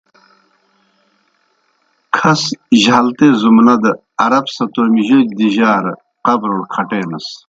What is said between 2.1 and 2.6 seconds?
کَھس